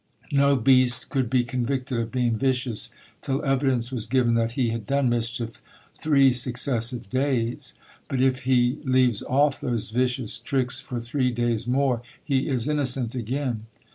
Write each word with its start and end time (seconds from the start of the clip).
No 0.31 0.55
beast 0.55 1.09
could 1.09 1.29
be 1.29 1.43
convicted 1.43 1.99
of 1.99 2.11
being 2.11 2.35
vicious 2.35 2.89
till 3.21 3.45
evidence 3.45 3.91
was 3.91 4.07
given 4.07 4.33
that 4.33 4.53
he 4.53 4.69
had 4.71 4.87
done 4.87 5.09
mischief 5.09 5.61
three 5.99 6.31
successive 6.31 7.07
days; 7.11 7.75
but 8.07 8.19
if 8.19 8.45
he 8.45 8.79
leaves 8.83 9.21
off 9.21 9.61
those 9.61 9.91
vicious 9.91 10.39
tricks 10.39 10.79
for 10.79 10.99
three 10.99 11.29
days 11.29 11.67
more, 11.67 12.01
he 12.23 12.47
is 12.47 12.67
innocent 12.67 13.13
again. 13.13 13.67